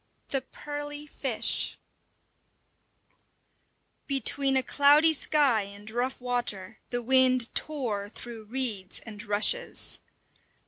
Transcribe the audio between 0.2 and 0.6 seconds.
V: THE